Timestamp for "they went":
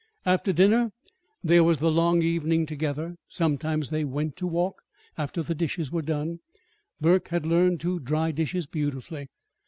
3.91-4.35